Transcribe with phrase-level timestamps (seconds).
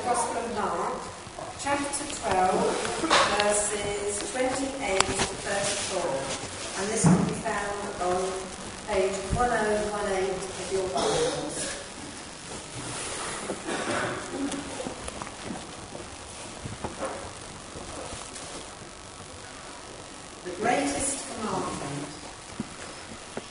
[0.00, 0.96] the Gospel of Mark,
[1.60, 2.56] chapter 12,
[3.42, 6.00] verses 28 to 34.
[6.80, 8.20] And this can be found on
[8.88, 11.56] page 1018 of your Bibles.
[20.44, 22.08] The greatest commandment.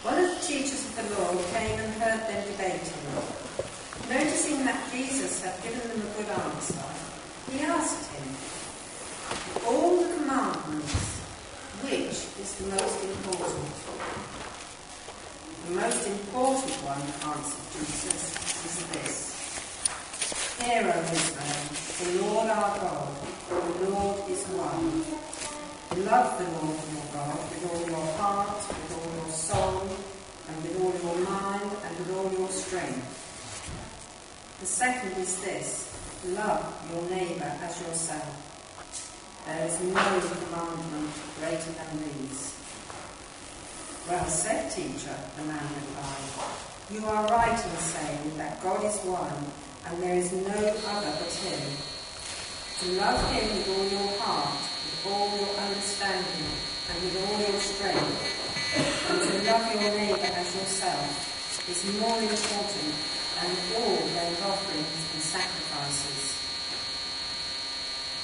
[0.02, 2.98] One of the teachers of the law came and heard them debating.
[4.10, 6.82] Noticing that Jesus had given them a good answer,
[7.52, 8.26] he asked him,
[9.56, 10.98] "Of All the commandments,
[11.86, 13.70] which is the most important?
[15.68, 18.34] The most important one, answered Jesus,
[18.66, 19.18] is this.
[20.58, 21.62] Hear, O Israel,
[22.02, 23.14] the Lord our God,
[23.78, 25.06] the Lord is one.
[26.10, 29.86] Love the Lord your God with all your heart, with all your soul,
[30.48, 33.06] and with all your mind, and with all your strength.
[34.60, 35.94] The second is this
[36.34, 38.26] love your neighbour as yourself.
[39.46, 42.58] There is no commandment greater than these.
[44.10, 46.50] Well said, teacher, the man replied.
[46.90, 49.46] You are right in saying that God is one,
[49.86, 50.58] and there is no
[50.90, 51.70] other but Him.
[52.80, 56.50] To love Him with all your heart, all your understanding,
[56.90, 58.20] and with all your strength,
[59.08, 61.30] and to love your neighbour as yourself
[61.70, 62.94] is more important
[63.40, 66.36] than all their offerings and sacrifices.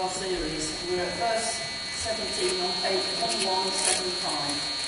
[0.00, 1.60] our series, we're at verse
[2.08, 4.80] 17 on page 1175.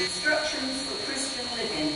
[0.00, 1.92] Instructions for Christian living.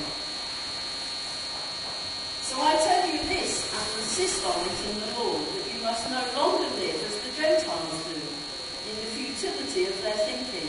[2.45, 6.05] So I tell you this and insist on it in the Lord that you must
[6.13, 8.21] no longer live as the Gentiles do,
[8.93, 10.69] in the futility of their thinking.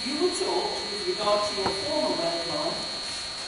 [0.00, 2.80] You were taught, with regard to your former way of life,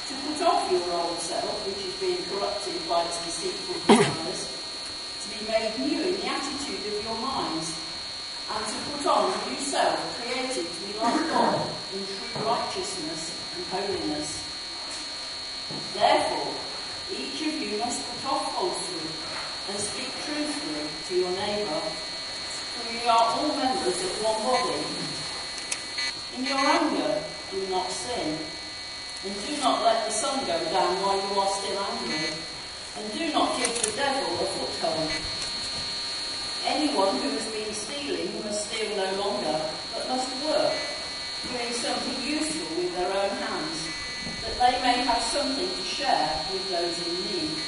[0.09, 5.27] to put off your old self, which is being corrupted by its deceitful desires, to
[5.33, 7.73] be made new in the attitude of your minds,
[8.53, 11.57] and to put on a new self, created to be like God
[11.97, 14.45] in true righteousness and holiness.
[15.97, 16.53] Therefore,
[17.17, 19.09] each of you must put off falsehood
[19.73, 25.12] and speak truthfully to your neighbour, for we are all members of one body.
[26.37, 27.21] In your anger,
[27.51, 28.39] do not sin,
[29.25, 32.33] and do not let the sun go down while you are still angry,
[32.97, 35.13] and do not give the devil a foothold.
[36.65, 39.61] Anyone who has been stealing must steal no longer,
[39.93, 40.73] but must work,
[41.53, 43.79] doing something useful with their own hands,
[44.41, 47.61] that they may have something to share with those in need.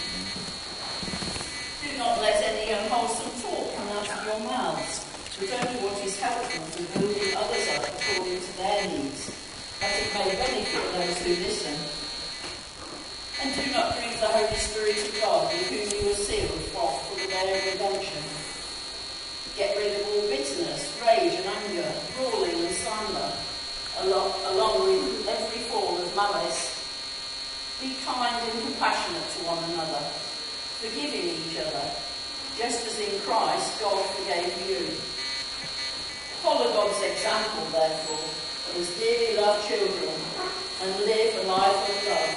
[1.84, 5.03] Do not let any unwholesome talk come out of your mouths,
[5.38, 9.34] but only what is helpful to building others up according to their needs,
[9.82, 11.74] that it may benefit those who listen.
[13.42, 16.86] And do not grieve the Holy Spirit of God, with whom you were sealed for,
[17.18, 18.22] the day of redemption.
[19.58, 23.30] Get rid of all bitterness, rage and anger, brawling and slander,
[24.06, 26.70] along with every form of malice.
[27.82, 30.02] Be kind and compassionate to one another,
[30.78, 31.86] forgiving each other,
[32.54, 34.94] just as in Christ God forgave you.
[36.44, 38.20] Follow God's example, therefore,
[38.78, 40.12] as dearly loved children,
[40.82, 42.36] and live a life of love,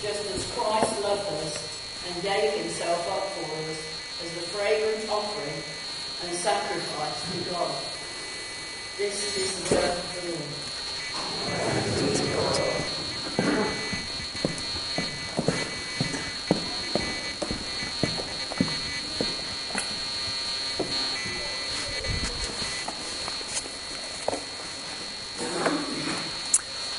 [0.00, 1.58] just as Christ loved us
[2.06, 3.82] and gave himself up for us
[4.22, 5.58] as a fragrant offering
[6.22, 7.74] and sacrifice to God.
[8.96, 10.30] This is the word of the
[12.38, 12.81] Lord.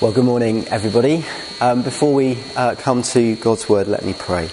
[0.03, 1.23] Well, good morning, everybody.
[1.61, 4.49] Um, before we uh, come to God's Word, let me pray.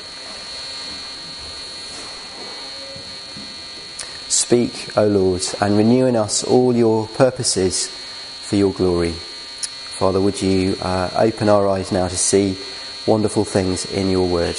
[4.29, 9.11] Speak, O Lord, and renew in us all your purposes for your glory.
[9.11, 12.57] Father, would you uh, open our eyes now to see
[13.05, 14.57] wonderful things in your Word?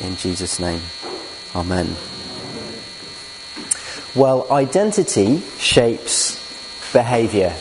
[0.00, 0.80] In Jesus' name,
[1.54, 1.94] Amen.
[4.16, 7.54] Well, identity shapes behaviour.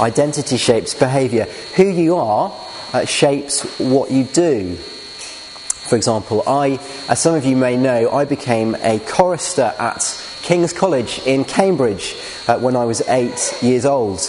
[0.00, 1.44] Identity shapes behaviour.
[1.76, 2.52] Who you are
[2.92, 4.76] uh, shapes what you do.
[4.76, 10.72] For example, I, as some of you may know, I became a chorister at King's
[10.72, 12.16] College in Cambridge
[12.48, 14.20] uh, when I was eight years old.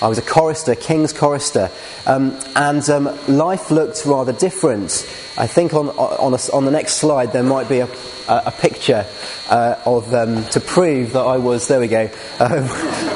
[0.00, 1.70] I was a chorister, King's chorister,
[2.06, 4.90] um, and um, life looked rather different.
[5.36, 7.88] I think on, on, a, on, the next slide there might be a,
[8.28, 9.06] a picture
[9.48, 12.68] uh, of um, to prove that I was there we go um,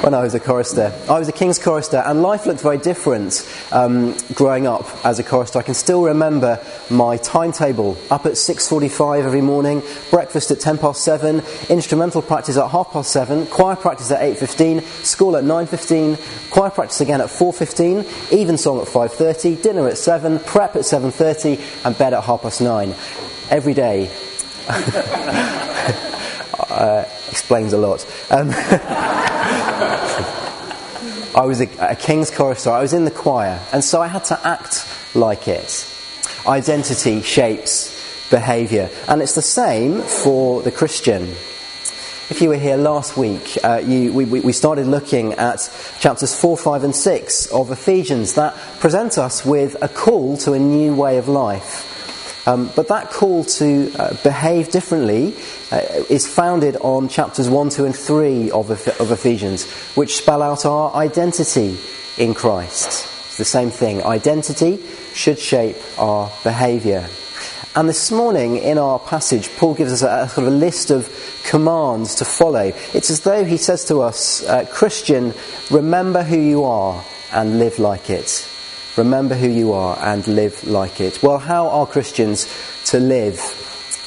[0.02, 0.92] when I was a chorister.
[1.08, 5.22] I was a king's chorister, and life looked very different um, growing up as a
[5.22, 5.60] chorister.
[5.60, 10.76] I can still remember my timetable: up at six forty-five every morning, breakfast at ten
[10.76, 15.44] past seven, instrumental practice at half past seven, choir practice at eight fifteen, school at
[15.44, 16.18] nine fifteen,
[16.50, 20.84] choir practice again at four fifteen, evensong at five thirty, dinner at seven, prep at
[20.84, 22.94] seven thirty, and bed at half past nine.
[23.50, 24.10] Every day
[26.68, 28.04] uh, explains a lot.
[28.30, 28.50] Um,
[31.34, 32.70] I was a, a, king's chorister.
[32.70, 35.88] I was in the choir, and so I had to act like it.
[36.46, 41.22] Identity shapes behaviour, and it's the same for the Christian.
[42.28, 45.70] If you were here last week, uh, you, we, we started looking at
[46.00, 50.58] chapters 4, 5, and 6 of Ephesians that present us with a call to a
[50.58, 51.91] new way of life.
[52.44, 55.34] Um, but that call to uh, behave differently
[55.70, 60.66] uh, is founded on chapters 1, 2, and 3 of, of Ephesians, which spell out
[60.66, 61.78] our identity
[62.18, 63.08] in Christ.
[63.26, 64.02] It's the same thing.
[64.02, 64.82] Identity
[65.14, 67.08] should shape our behaviour.
[67.74, 70.90] And this morning in our passage, Paul gives us a, a, sort of a list
[70.90, 71.08] of
[71.44, 72.72] commands to follow.
[72.92, 75.32] It's as though he says to us, uh, Christian,
[75.70, 77.02] remember who you are
[77.32, 78.46] and live like it.
[78.96, 81.22] Remember who you are and live like it.
[81.22, 82.46] Well, how are Christians
[82.86, 83.40] to live?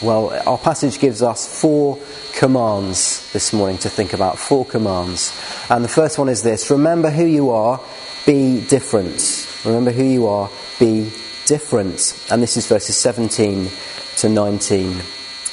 [0.01, 1.97] Well, our passage gives us four
[2.35, 4.37] commands this morning to think about.
[4.37, 5.33] Four commands.
[5.69, 7.81] And the first one is this Remember who you are,
[8.25, 9.47] be different.
[9.65, 10.49] Remember who you are,
[10.79, 11.11] be
[11.47, 12.27] different.
[12.29, 13.69] And this is verses 17
[14.17, 15.01] to 19.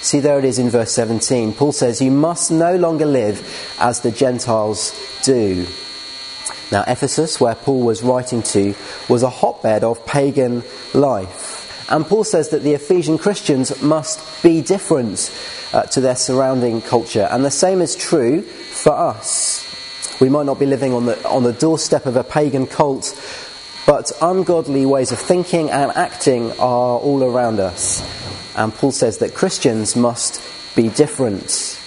[0.03, 1.55] See, there it is in verse 17.
[1.55, 4.93] Paul says, You must no longer live as the Gentiles
[5.23, 5.67] do.
[6.71, 8.75] Now, Ephesus, where Paul was writing to,
[9.09, 10.63] was a hotbed of pagan
[10.95, 11.89] life.
[11.91, 15.31] And Paul says that the Ephesian Christians must be different
[15.73, 17.29] uh, to their surrounding culture.
[17.31, 19.69] And the same is true for us.
[20.21, 23.13] We might not be living on the, on the doorstep of a pagan cult,
[23.87, 28.03] but ungodly ways of thinking and acting are all around us.
[28.57, 30.41] And Paul says that Christians must
[30.77, 31.82] be different.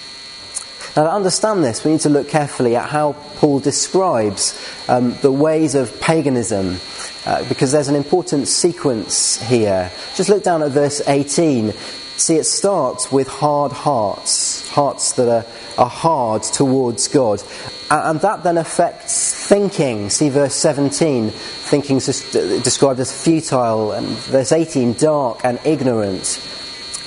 [0.96, 4.58] Now, to understand this, we need to look carefully at how Paul describes
[4.88, 6.78] um, the ways of paganism,
[7.26, 9.92] uh, because there's an important sequence here.
[10.14, 11.72] Just look down at verse 18.
[11.72, 15.44] See, it starts with hard hearts, hearts that are,
[15.76, 17.42] are hard towards God.
[17.90, 20.08] And that then affects thinking.
[20.08, 26.40] See verse 17, thinking is described as futile, and verse 18, dark and ignorant.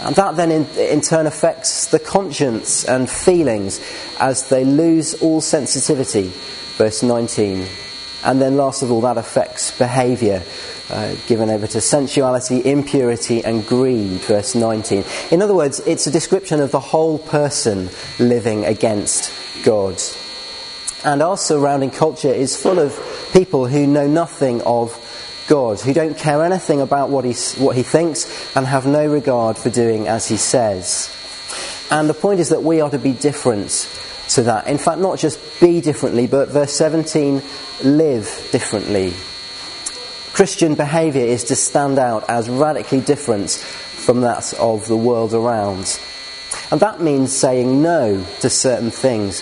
[0.01, 3.81] And that then in, in, turn affects the conscience and feelings
[4.19, 6.31] as they lose all sensitivity.
[6.77, 7.67] Verse 19.
[8.23, 10.43] And then last of all, that affects behaviour,
[10.89, 14.21] uh, given over to sensuality, impurity, and greed.
[14.21, 15.03] Verse 19.
[15.31, 17.89] In other words, it's a description of the whole person
[18.19, 20.01] living against God.
[21.03, 22.97] And our surrounding culture is full of
[23.31, 24.93] people who know nothing of
[25.49, 29.57] God, who don't care anything about what he, what he thinks and have no regard
[29.57, 31.09] for doing as he says.
[31.89, 33.69] And the point is that we are to be different
[34.29, 34.67] to that.
[34.67, 37.41] In fact, not just be differently, but verse 17,
[37.83, 39.11] live differently.
[40.33, 45.99] Christian behaviour is to stand out as radically different from that of the world around.
[46.71, 49.41] And that means saying no to certain things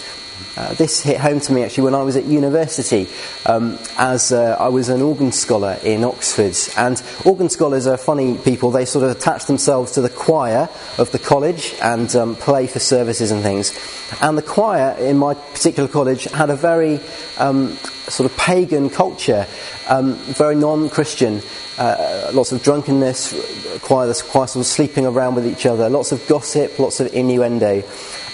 [0.58, 3.08] uh, this hit home to me actually when I was at university,
[3.46, 6.56] um, as uh, I was an organ scholar in Oxford.
[6.76, 8.72] And organ scholars are funny people.
[8.72, 12.80] They sort of attach themselves to the choir of the college and um, play for
[12.80, 13.72] services and things.
[14.20, 17.00] And the choir in my particular college had a very
[17.38, 17.78] um,
[18.10, 19.46] sort of pagan culture,
[19.88, 21.42] um, very non Christian.
[21.78, 26.28] Uh, lots of drunkenness, choir, choir sort of sleeping around with each other, lots of
[26.28, 27.84] gossip, lots of innuendo.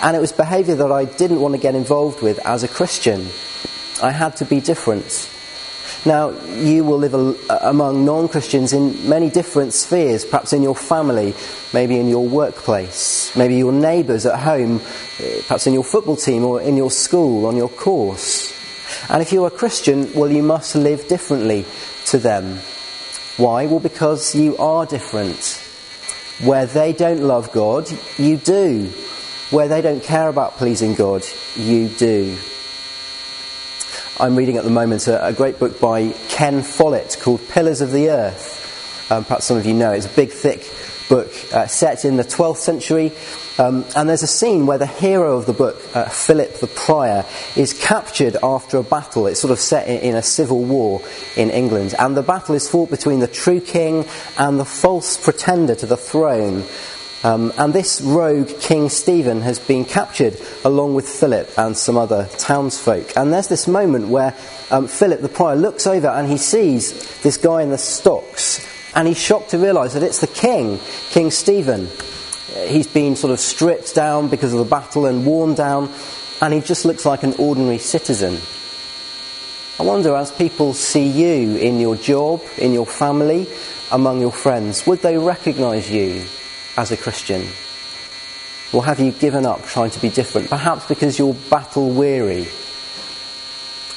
[0.04, 3.26] And it was behaviour that I didn't want to get involved with as a Christian.
[4.04, 5.30] I had to be different.
[6.06, 7.36] Now, you will live a,
[7.70, 11.34] among non Christians in many different spheres, perhaps in your family,
[11.74, 14.82] maybe in your workplace, maybe your neighbours at home,
[15.22, 18.52] eh, perhaps in your football team or in your school, on your course.
[19.10, 21.66] And if you're a Christian, well, you must live differently
[22.08, 22.58] to them.
[23.38, 23.68] Why?
[23.68, 25.62] Well, because you are different.
[26.46, 28.92] Where they don't love God, you do.
[29.54, 31.24] Where they don't care about pleasing God,
[31.56, 32.36] you do.
[34.20, 37.92] I'm reading at the moment a, a great book by Ken Follett called Pillars of
[37.92, 39.12] the Earth.
[39.12, 40.68] Um, perhaps some of you know it's a big, thick
[41.08, 43.12] book uh, set in the 12th century.
[43.60, 47.24] Um, and there's a scene where the hero of the book, uh, Philip the Prior,
[47.56, 49.28] is captured after a battle.
[49.28, 51.04] It's sort of set in, in, a civil war
[51.38, 51.94] in England.
[52.00, 54.08] And the battle is fought between the true king
[54.40, 56.64] and the false pretender to the throne.
[57.24, 62.28] Um, and this rogue King Stephen has been captured along with Philip and some other
[62.38, 63.16] townsfolk.
[63.16, 64.36] And there's this moment where
[64.72, 69.08] um, Philip the prior looks over and he sees this guy in the stocks and
[69.08, 71.88] he's shocked to realise that it's the king, King Stephen.
[72.68, 75.92] He's been sort of stripped down because of the battle and worn down,
[76.42, 78.38] and he just looks like an ordinary citizen.
[79.80, 83.48] I wonder, as people see you in your job, in your family,
[83.92, 86.26] among your friends, would they recognise you
[86.78, 87.48] as a Christian?
[88.74, 90.50] Or have you given up trying to be different?
[90.50, 92.48] Perhaps because you're battle weary.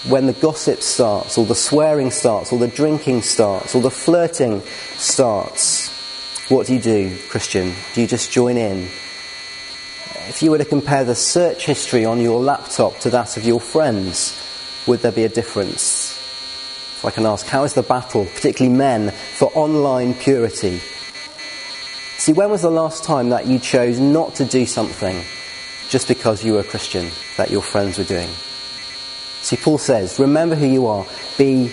[0.08, 4.60] When the gossip starts, or the swearing starts, or the drinking starts, or the flirting
[4.96, 5.90] starts,
[6.48, 7.74] what do you do, Christian?
[7.94, 8.88] Do you just join in?
[10.28, 13.60] If you were to compare the search history on your laptop to that of your
[13.60, 14.40] friends,
[14.86, 16.12] would there be a difference?
[16.98, 20.80] If I can ask, how is the battle, particularly men, for online purity?
[22.26, 25.22] See, when was the last time that you chose not to do something
[25.88, 28.28] just because you were a Christian that your friends were doing?
[29.42, 31.06] See, Paul says, remember who you are,
[31.38, 31.68] be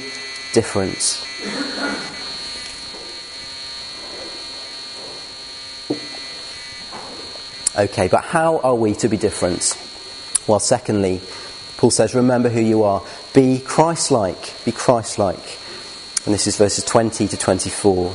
[0.54, 1.26] different.
[7.76, 9.76] Okay, but how are we to be different?
[10.46, 11.20] Well, secondly,
[11.78, 13.02] Paul says, remember who you are.
[13.34, 14.54] Be Christ like.
[14.66, 15.58] Be Christ like.
[16.26, 18.14] And this is verses 20 to 24.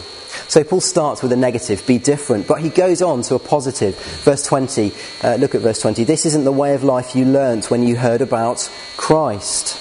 [0.48, 3.96] So Paul starts with a negative, be different, but he goes on to a positive.
[4.24, 6.04] Verse 20, uh, look at verse 20.
[6.04, 9.76] This isn't the way of life you learnt when you heard about Christ.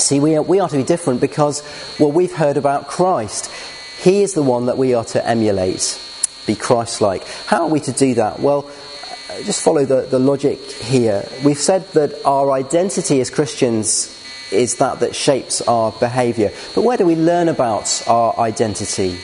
[0.00, 1.62] See, we are, we are to be different because,
[2.00, 3.48] well, we've heard about Christ.
[4.02, 6.00] He is the one that we are to emulate,
[6.44, 7.24] be Christ like.
[7.46, 8.40] How are we to do that?
[8.40, 8.68] Well,
[9.30, 11.24] uh, just follow the, the logic here.
[11.44, 14.10] We've said that our identity as Christians
[14.50, 16.50] is that that shapes our behaviour.
[16.74, 19.18] But where do we learn about our identity?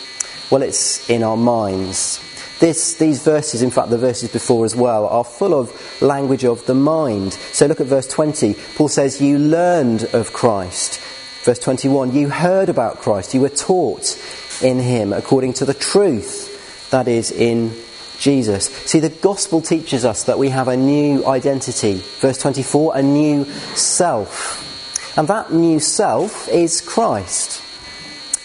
[0.50, 2.20] Well, it's in our minds.
[2.58, 6.66] This, these verses, in fact, the verses before as well, are full of language of
[6.66, 7.32] the mind.
[7.32, 8.54] So look at verse 20.
[8.74, 11.00] Paul says, You learned of Christ.
[11.44, 13.32] Verse 21, You heard about Christ.
[13.32, 14.20] You were taught
[14.60, 17.72] in him according to the truth that is in
[18.18, 18.66] Jesus.
[18.66, 22.02] See, the gospel teaches us that we have a new identity.
[22.18, 25.16] Verse 24, a new self.
[25.16, 27.62] And that new self is Christ.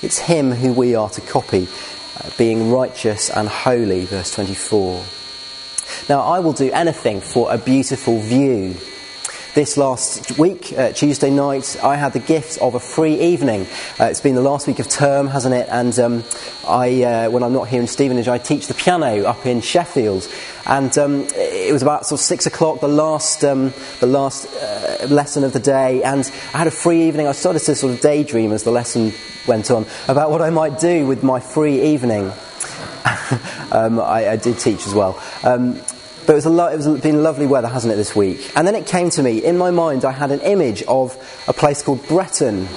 [0.02, 1.68] It's him who we are to copy
[2.38, 5.04] being righteous and holy, verse 24.
[6.10, 8.76] Now, I will do anything for a beautiful view.
[9.56, 13.68] This last week, uh, Tuesday night, I had the gift of a free evening.
[13.98, 15.70] Uh, it's been the last week of term, hasn't it?
[15.72, 16.24] And um,
[16.68, 20.30] I, uh, when I'm not here in Stevenage, I teach the piano up in Sheffield.
[20.66, 25.08] And um, it was about sort of six o'clock, the last, um, the last uh,
[25.08, 26.04] lesson of the day.
[26.04, 27.26] And I had a free evening.
[27.26, 29.14] I started to sort of daydream as the lesson
[29.48, 32.26] went on about what I might do with my free evening.
[33.72, 35.18] um, I, I, did teach as well.
[36.26, 38.52] But it was, lo- it was been lovely weather, hasn't it, this week?
[38.56, 41.16] And then it came to me, in my mind, I had an image of
[41.48, 42.68] a place called Bretton.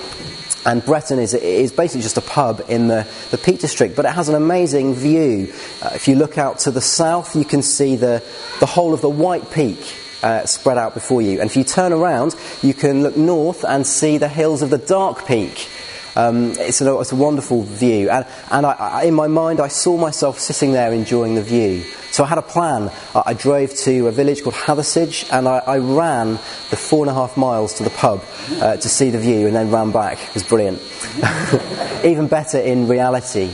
[0.67, 4.13] And Bretton is, is basically just a pub in the, the Peak District, but it
[4.13, 5.53] has an amazing view.
[5.81, 8.23] Uh, if you look out to the south, you can see the,
[8.61, 9.79] the whole of the White Peak
[10.23, 11.41] uh, spread out before you.
[11.41, 14.79] And if you turn around, you can look north and see the hills of the
[14.79, 15.69] Dark Peak.
[16.17, 18.11] Um, it's, a, it's, a, wonderful view.
[18.11, 21.85] And, and I, I, in my mind, I saw myself sitting there enjoying the view.
[22.19, 22.91] So I had a plan.
[23.15, 26.33] I drove to a village called Hathersage and I, I ran
[26.71, 29.55] the four and a half miles to the pub uh, to see the view and
[29.55, 30.21] then ran back.
[30.21, 30.83] It was brilliant.
[32.05, 33.53] Even better in reality.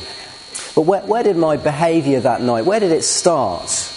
[0.75, 3.93] But where, where did my behaviour that night, where did it start?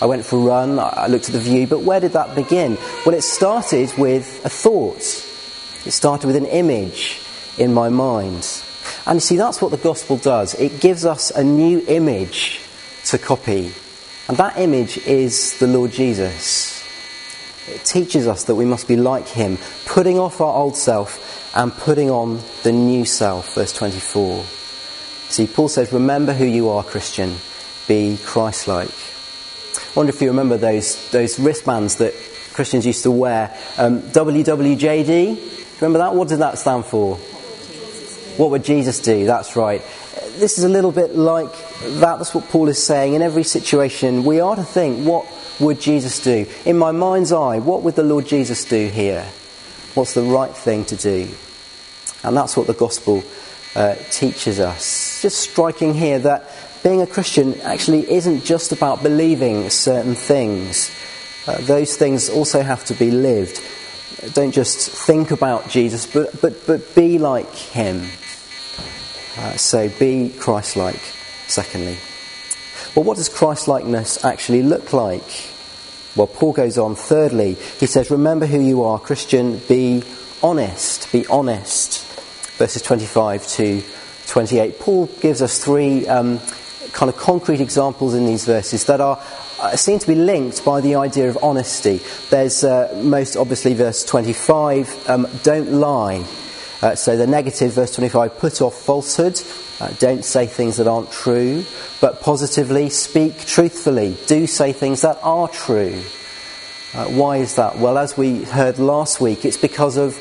[0.00, 2.78] I went for a run, I looked at the view, but where did that begin?
[3.04, 5.02] Well, it started with a thought.
[5.84, 7.20] It started with an image
[7.58, 8.62] in my mind.
[9.06, 10.54] And you see, that's what the gospel does.
[10.54, 12.60] It gives us a new image
[13.06, 13.72] to copy.
[14.28, 16.82] And that image is the Lord Jesus.
[17.68, 21.72] It teaches us that we must be like him, putting off our old self and
[21.72, 24.44] putting on the new self, verse 24.
[25.28, 27.36] See, Paul says, Remember who you are, Christian.
[27.86, 28.88] Be Christ like.
[28.88, 32.14] I wonder if you remember those, those wristbands that
[32.52, 33.56] Christians used to wear.
[33.76, 35.80] Um, WWJD?
[35.80, 36.14] Remember that?
[36.14, 37.16] What did that stand for?
[38.36, 39.26] What would Jesus do?
[39.26, 39.82] That's right.
[40.38, 41.52] This is a little bit like
[41.82, 42.18] that.
[42.18, 43.14] That's what Paul is saying.
[43.14, 45.26] In every situation, we are to think, what
[45.60, 46.46] would Jesus do?
[46.64, 49.26] In my mind's eye, what would the Lord Jesus do here?
[49.94, 51.28] What's the right thing to do?
[52.22, 53.22] And that's what the gospel
[53.76, 55.22] uh, teaches us.
[55.22, 56.50] Just striking here that
[56.82, 60.90] being a Christian actually isn't just about believing certain things.
[61.46, 63.60] Uh, those things also have to be lived.
[64.32, 68.06] Don't just think about Jesus, but, but, but be like him.
[69.36, 71.00] Uh, so be Christ like,
[71.46, 71.96] secondly.
[72.94, 75.48] Well, what does Christ likeness actually look like?
[76.16, 80.04] Well, Paul goes on, thirdly, he says, Remember who you are, Christian, be
[80.42, 82.06] honest, be honest.
[82.58, 83.82] Verses 25 to
[84.26, 84.78] 28.
[84.78, 86.38] Paul gives us three um,
[86.92, 89.20] kind of concrete examples in these verses that are
[89.60, 92.00] uh, seem to be linked by the idea of honesty.
[92.30, 96.24] There's uh, most obviously verse 25, um, don't lie.
[96.82, 99.40] Uh, so the negative, verse 25, put off falsehood.
[99.80, 101.64] Uh, don't say things that aren't true,
[102.00, 104.16] but positively speak truthfully.
[104.26, 106.02] Do say things that are true.
[106.94, 107.78] Uh, why is that?
[107.78, 110.16] Well, as we heard last week, it's because of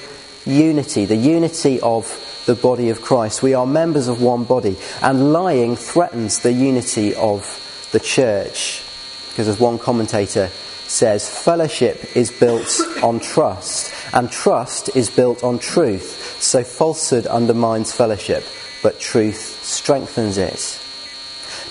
[0.45, 3.43] unity, the unity of the body of Christ.
[3.43, 8.83] We are members of one body, and lying threatens the unity of the church.
[9.29, 10.49] Because as one commentator
[10.87, 16.41] says, fellowship is built on trust, and trust is built on truth.
[16.41, 18.43] So falsehood undermines fellowship,
[18.81, 20.79] but truth strengthens it.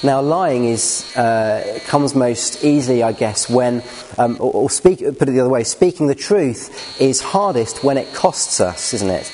[0.05, 3.85] Now, lying is uh, comes most easily, I guess, when,
[4.19, 7.97] um, or, or speak, put it the other way, speaking the truth is hardest when
[7.97, 9.33] it costs us, isn't it?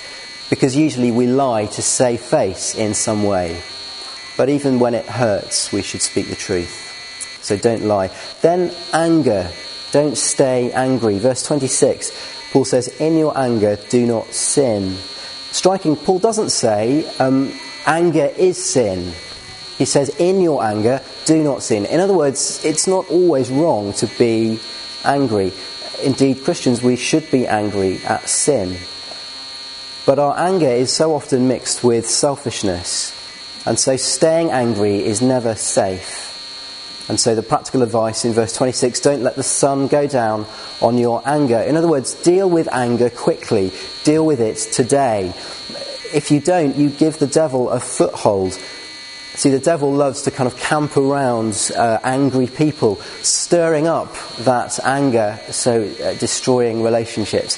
[0.51, 3.63] Because usually we lie to save face in some way.
[4.37, 6.85] But even when it hurts, we should speak the truth.
[7.43, 8.11] So don't lie.
[8.43, 9.51] Then anger.
[9.91, 11.19] Don't stay angry.
[11.19, 12.13] Verse 26,
[12.53, 14.97] Paul says, In your anger, do not sin
[15.51, 17.53] striking, Paul doesn't say um,
[17.87, 19.13] anger is sin.
[19.77, 21.87] He says, in your anger, do not sin.
[21.87, 24.59] In other words, it's not always wrong to be
[25.05, 25.53] angry.
[26.03, 28.77] Indeed, Christians, we should be angry at sin.
[30.05, 33.15] But our anger is so often mixed with selfishness.
[33.67, 36.28] And so staying angry is never safe.
[37.09, 40.47] And so the practical advice in verse 26 don't let the sun go down
[40.83, 41.59] on your anger.
[41.59, 43.73] In other words, deal with anger quickly,
[44.05, 45.33] deal with it today.
[46.13, 48.53] If you don't, you give the devil a foothold.
[48.53, 54.79] See, the devil loves to kind of camp around uh, angry people, stirring up that
[54.85, 57.57] anger, so uh, destroying relationships.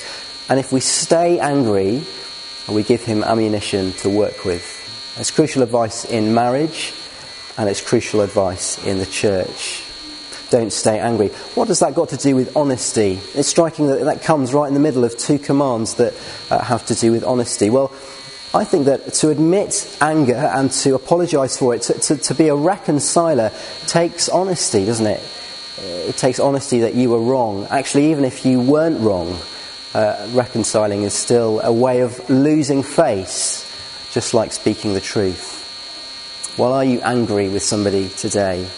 [0.48, 2.04] And if we stay angry,
[2.68, 4.76] we give him ammunition to work with.
[5.18, 6.92] It's crucial advice in marriage
[7.56, 9.84] and it's crucial advice in the church.
[10.50, 11.28] Don't stay angry.
[11.54, 13.20] What does that got to do with honesty?
[13.34, 16.12] It's striking that that comes right in the middle of two commands that
[16.50, 17.70] uh, have to do with honesty.
[17.70, 17.92] Well,
[18.52, 22.48] I think that to admit anger and to apologise for it, to, to, to, be
[22.48, 23.52] a reconciler,
[23.86, 25.22] takes honesty, doesn't it?
[25.78, 27.68] It takes honesty that you were wrong.
[27.70, 29.38] Actually, even if you weren't wrong,
[29.94, 33.64] uh, reconciling is still a way of losing face,
[34.12, 35.59] just like speaking the truth.
[36.58, 38.68] Well, are you angry with somebody today?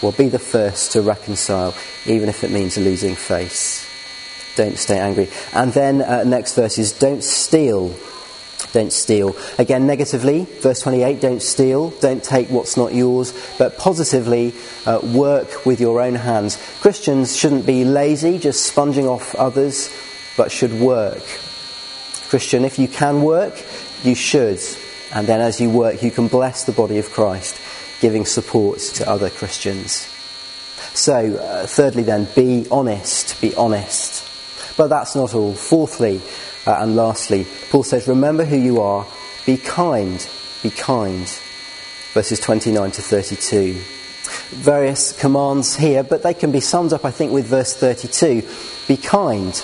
[0.00, 1.74] Well, be the first to reconcile,
[2.06, 3.86] even if it means losing face.
[4.56, 5.28] Don't stay angry.
[5.52, 7.94] And then, uh, next verse is don't steal.
[8.72, 9.36] Don't steal.
[9.58, 14.54] Again, negatively, verse 28, don't steal, don't take what's not yours, but positively,
[14.86, 16.58] uh, work with your own hands.
[16.80, 19.90] Christians shouldn't be lazy, just sponging off others,
[20.36, 21.24] but should work.
[22.28, 23.60] Christian, if you can work,
[24.04, 24.60] you should.
[25.12, 27.60] And then as you work, you can bless the body of Christ,
[28.00, 30.08] giving support to other Christians.
[30.94, 33.40] So, uh, thirdly, then, be honest.
[33.40, 34.24] Be honest.
[34.76, 35.54] But that's not all.
[35.54, 36.20] Fourthly,
[36.66, 39.06] uh, and lastly, Paul says, Remember who you are,
[39.46, 40.26] be kind.
[40.62, 41.26] Be kind.
[42.12, 43.74] Verses 29 to 32.
[44.56, 48.46] Various commands here, but they can be summed up, I think, with verse 32.
[48.86, 49.54] Be kind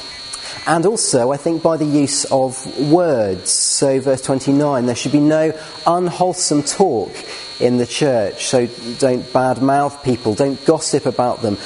[0.67, 3.51] and also, I think, by the use of words.
[3.51, 7.13] So, verse 29, there should be no unwholesome talk
[7.61, 8.47] in the church.
[8.47, 8.67] So,
[8.99, 11.57] don't badmouth people, don't gossip about them,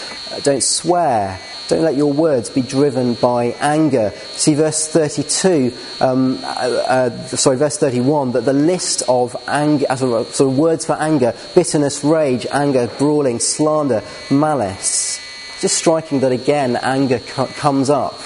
[0.42, 1.40] don't swear.
[1.68, 4.12] Don't let your words be driven by anger.
[4.32, 9.94] See verse 32, um, uh, uh, sorry, verse 31, that the list of anger, uh,
[9.94, 15.20] sort of words for anger, bitterness, rage, anger, brawling, slander, malice.
[15.60, 18.20] Just striking that again, anger co- comes up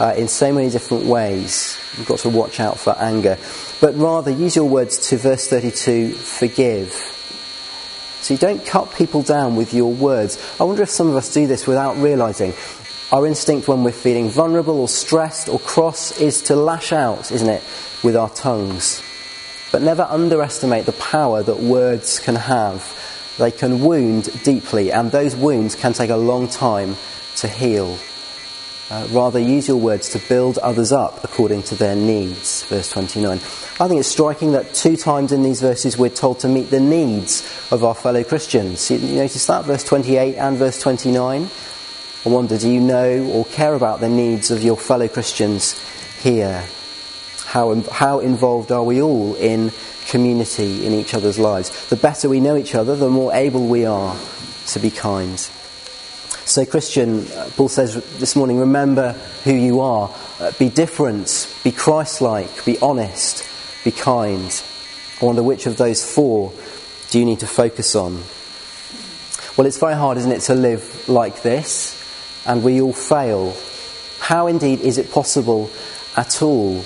[0.00, 1.78] uh, in so many different ways.
[1.96, 3.38] You've got to watch out for anger.
[3.80, 6.92] But rather, use your words to verse 32 forgive.
[8.22, 10.38] So you don't cut people down with your words.
[10.60, 12.54] I wonder if some of us do this without realizing.
[13.10, 17.48] Our instinct when we're feeling vulnerable or stressed or cross is to lash out, isn't
[17.48, 17.62] it,
[18.02, 19.02] with our tongues.
[19.72, 22.96] But never underestimate the power that words can have.
[23.38, 26.96] They can wound deeply, and those wounds can take a long time
[27.36, 27.98] to heal.
[28.90, 32.62] Uh, rather, use your words to build others up according to their needs.
[32.64, 33.32] Verse 29.
[33.32, 36.80] I think it's striking that two times in these verses we're told to meet the
[36.80, 37.40] needs
[37.70, 38.90] of our fellow Christians.
[38.90, 39.64] You notice that?
[39.64, 41.48] Verse 28 and verse 29.
[42.24, 45.80] I wonder, do you know or care about the needs of your fellow Christians
[46.22, 46.64] here?
[47.46, 49.72] How, how involved are we all in
[50.06, 51.88] community in each other's lives?
[51.88, 54.16] The better we know each other, the more able we are
[54.68, 55.38] to be kind.
[56.44, 57.24] So, Christian,
[57.56, 59.12] Paul says this morning, remember
[59.44, 60.12] who you are.
[60.40, 63.48] Uh, be different, be Christ like, be honest,
[63.84, 64.62] be kind.
[65.20, 66.52] I wonder which of those four
[67.10, 68.22] do you need to focus on?
[69.56, 71.96] Well, it's very hard, isn't it, to live like this,
[72.44, 73.54] and we all fail.
[74.18, 75.70] How indeed is it possible
[76.16, 76.82] at all?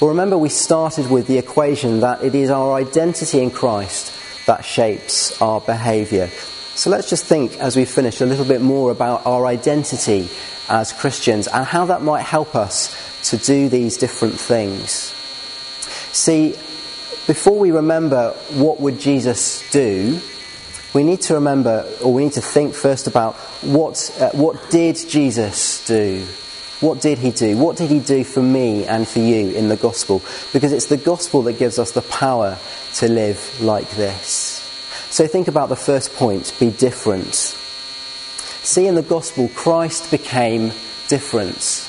[0.00, 4.12] Well, remember, we started with the equation that it is our identity in Christ
[4.46, 6.30] that shapes our behaviour.
[6.74, 10.28] So let's just think as we finish a little bit more about our identity
[10.68, 12.94] as Christians and how that might help us
[13.30, 15.14] to do these different things.
[16.12, 16.50] See,
[17.26, 20.20] before we remember what would Jesus do,
[20.94, 24.96] we need to remember, or we need to think first about what, uh, what did
[24.96, 26.24] Jesus do?
[26.80, 27.56] What did he do?
[27.58, 30.22] What did he do for me and for you in the gospel?
[30.52, 32.58] Because it's the gospel that gives us the power
[32.94, 34.49] to live like this.
[35.10, 37.34] So think about the first point be different.
[37.34, 40.70] See, in the gospel, Christ became
[41.08, 41.88] different.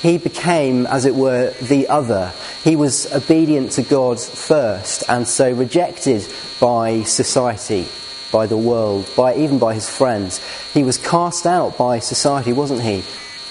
[0.00, 2.32] He became, as it were, the other.
[2.62, 6.28] He was obedient to God first and so rejected
[6.60, 7.88] by society,
[8.30, 10.40] by the world, by even by his friends.
[10.72, 13.02] He was cast out by society, wasn't he?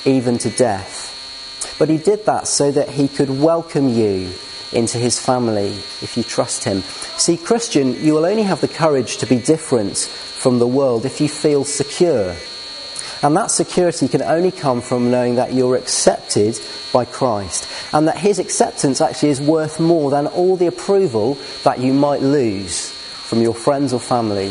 [0.05, 1.75] Even to death.
[1.77, 4.31] But he did that so that he could welcome you
[4.73, 5.69] into his family
[6.01, 6.81] if you trust him.
[7.17, 11.21] See, Christian, you will only have the courage to be different from the world if
[11.21, 12.35] you feel secure.
[13.21, 16.59] And that security can only come from knowing that you're accepted
[16.91, 21.79] by Christ and that his acceptance actually is worth more than all the approval that
[21.79, 24.49] you might lose from your friends or family.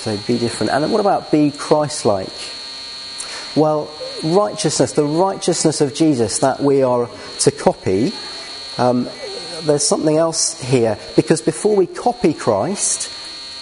[0.00, 0.72] So be different.
[0.72, 2.28] And what about be Christ like?
[3.56, 3.90] Well,
[4.22, 7.08] righteousness, the righteousness of Jesus that we are
[7.40, 8.12] to copy,
[8.80, 9.08] um,
[9.64, 13.12] there's something else here because before we copy Christ,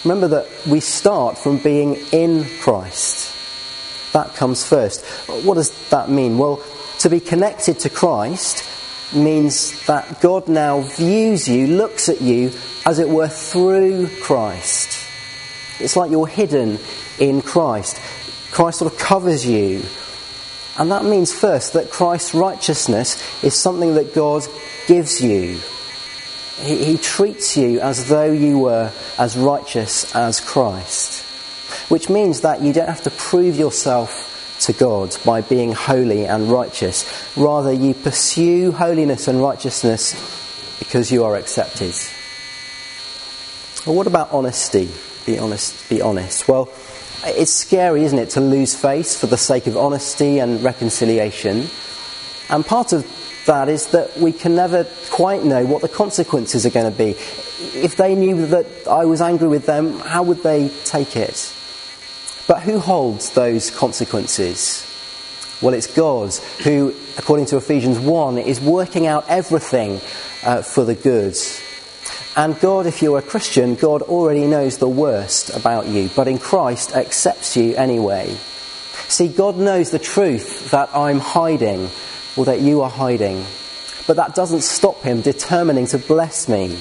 [0.05, 3.35] remember that we start from being in Christ.
[4.13, 5.05] That comes first.
[5.43, 6.37] What does that mean?
[6.37, 6.63] Well,
[6.99, 8.63] to be connected to Christ
[9.13, 12.53] means that God now views you, looks at you,
[12.85, 15.05] as it were, through Christ.
[15.81, 16.79] It's like you're hidden
[17.19, 18.01] in Christ.
[18.51, 19.83] Christ sort of covers you.
[20.79, 24.47] And that means first that Christ's righteousness is something that God
[24.87, 25.59] gives you.
[26.61, 31.25] He, he treats you as though you were as righteous as Christ.
[31.89, 36.49] Which means that you don't have to prove yourself to God by being holy and
[36.49, 37.05] righteous.
[37.35, 40.13] Rather, you pursue holiness and righteousness
[40.79, 41.93] because you are accepted.
[43.85, 44.89] Well, what about honesty?
[45.25, 45.89] Be honest.
[45.89, 46.47] Be honest.
[46.47, 46.69] Well,
[47.25, 51.67] it's scary, isn't it, to lose face for the sake of honesty and reconciliation.
[52.49, 53.05] And part of
[53.45, 57.11] that is that we can never quite know what the consequences are going to be.
[57.77, 61.53] If they knew that I was angry with them, how would they take it?
[62.47, 64.85] But who holds those consequences?
[65.61, 69.99] Well, it's God who, according to Ephesians 1, is working out everything
[70.43, 71.35] uh, for the good.
[72.35, 76.37] And God, if you're a Christian, God already knows the worst about you, but in
[76.37, 78.37] Christ accepts you anyway.
[79.07, 81.89] See, God knows the truth that I'm hiding
[82.37, 83.43] or that you are hiding.
[84.07, 86.79] But that doesn't stop him determining to bless me.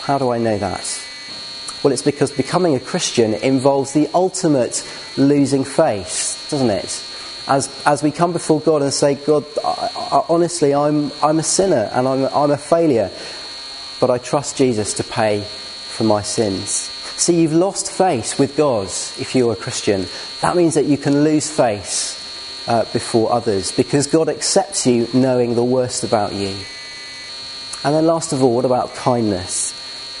[0.00, 1.02] How do I know that?
[1.82, 4.86] Well, it's because becoming a Christian involves the ultimate
[5.16, 7.04] losing face, doesn't it?
[7.48, 11.42] As, as we come before God and say, God, I, I, honestly, I'm, I'm a
[11.42, 13.10] sinner and I'm, I'm a failure,
[14.02, 16.90] but I trust Jesus to pay for my sins.
[17.16, 20.06] See, you've lost face with God if you're a Christian.
[20.40, 22.18] That means that you can lose face
[22.66, 26.52] uh, before others because God accepts you knowing the worst about you.
[27.84, 29.72] And then, last of all, what about kindness?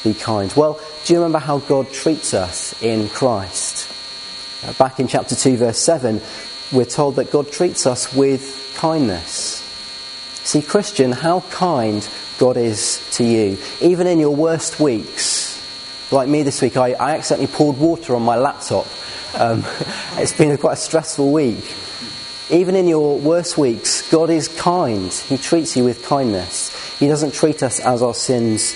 [0.04, 0.52] Be kind.
[0.56, 3.92] Well, do you remember how God treats us in Christ?
[4.64, 6.20] Uh, back in chapter 2, verse 7,
[6.70, 9.58] we're told that God treats us with kindness.
[10.44, 12.08] See, Christian, how kind
[12.42, 13.56] God is to you.
[13.80, 15.62] Even in your worst weeks,
[16.10, 18.88] like me this week, I, I accidentally poured water on my laptop.
[19.36, 19.62] Um,
[20.14, 21.72] it's been a quite a stressful week.
[22.50, 25.12] Even in your worst weeks, God is kind.
[25.12, 26.74] He treats you with kindness.
[26.98, 28.74] He doesn't treat us as our sins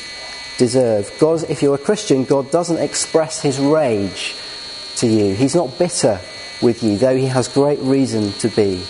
[0.59, 1.13] deserve.
[1.19, 4.37] God, if you're a Christian, God doesn't express his rage
[4.99, 5.35] to you.
[5.35, 6.21] He's not bitter
[6.63, 8.85] with you, though he has great reason to be.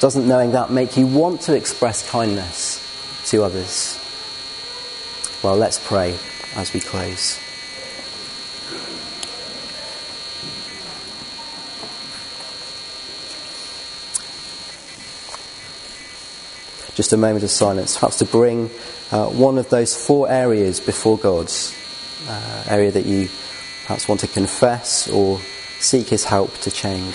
[0.00, 2.88] Doesn't knowing that make you want to express kindness
[3.26, 3.98] to others?
[5.42, 6.16] Well, let's pray
[6.54, 7.38] as we close.
[16.94, 18.70] Just a moment of silence, perhaps to bring
[19.10, 21.74] uh, one of those four areas before God's
[22.28, 23.28] uh, area that you
[23.86, 25.40] perhaps want to confess or
[25.80, 27.14] seek His help to change.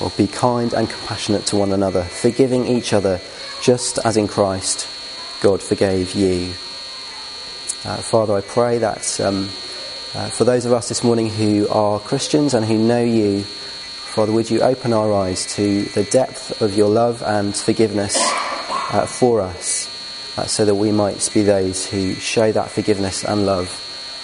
[0.00, 3.20] Or be kind and compassionate to one another, forgiving each other,
[3.60, 4.88] just as in Christ
[5.42, 6.52] God forgave you.
[7.84, 9.44] Uh, Father, I pray that um,
[10.14, 14.32] uh, for those of us this morning who are Christians and who know you, Father,
[14.32, 19.40] would you open our eyes to the depth of your love and forgiveness uh, for
[19.40, 19.86] us,
[20.36, 23.70] uh, so that we might be those who show that forgiveness and love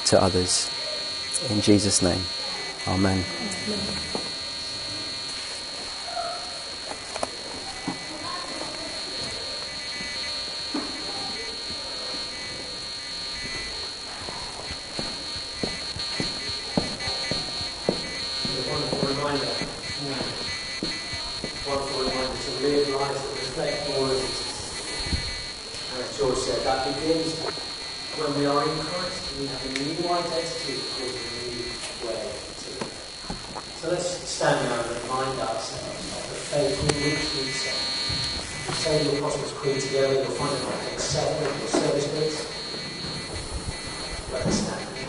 [0.07, 0.71] to others.
[1.51, 2.21] In Jesus' name,
[2.89, 3.25] Amen.
[3.69, 4.26] Amen.